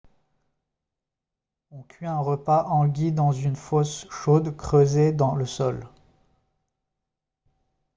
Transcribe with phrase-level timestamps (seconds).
[1.69, 5.87] on cuit un repas hangi dans une fosse chaude creusée dans le sol